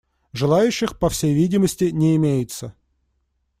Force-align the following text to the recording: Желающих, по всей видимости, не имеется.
Желающих, 0.31 0.97
по 0.97 1.09
всей 1.09 1.35
видимости, 1.35 1.83
не 1.93 2.15
имеется. 2.15 2.73